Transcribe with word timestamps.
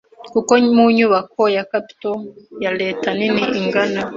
kuko 0.31 0.51
mu 0.75 0.85
nyubako 0.97 1.41
ya 1.55 1.63
capitol 1.71 2.17
ya 2.63 2.71
leta 2.81 3.07
nini, 3.19 3.41
inganda, 3.59 4.01